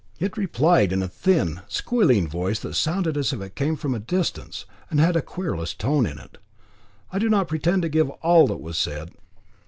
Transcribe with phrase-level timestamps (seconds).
[0.19, 3.99] It replied in a thin, squealing voice that sounded as if it came from a
[3.99, 6.39] distance, and had a querulous tone in it.
[7.13, 9.11] I do not pretend to give all that was said.